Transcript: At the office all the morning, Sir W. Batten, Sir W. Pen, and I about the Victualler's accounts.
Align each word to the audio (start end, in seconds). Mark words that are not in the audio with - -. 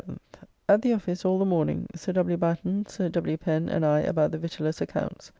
At 0.67 0.81
the 0.81 0.93
office 0.93 1.23
all 1.25 1.37
the 1.37 1.45
morning, 1.45 1.85
Sir 1.93 2.11
W. 2.13 2.35
Batten, 2.35 2.87
Sir 2.87 3.07
W. 3.09 3.37
Pen, 3.37 3.69
and 3.69 3.85
I 3.85 3.99
about 3.99 4.31
the 4.31 4.39
Victualler's 4.39 4.81
accounts. 4.81 5.29